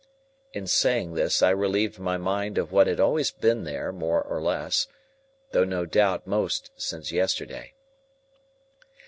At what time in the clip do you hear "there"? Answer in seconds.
3.65-3.91